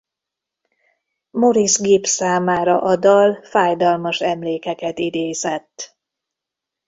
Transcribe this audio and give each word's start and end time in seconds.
Maurice 1.29 1.81
Gibb 1.83 2.03
számára 2.03 2.81
a 2.81 2.95
dal 2.95 3.39
fájdalmas 3.43 4.21
emlékeket 4.21 4.99
idézett. 4.99 5.97